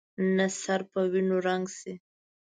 نه 0.35 0.45
سر 0.61 0.81
په 0.91 0.99
وینو 1.11 1.37
رنګ 1.47 1.65
شي. 1.77 1.93